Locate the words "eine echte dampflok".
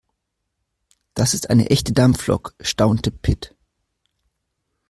1.51-2.55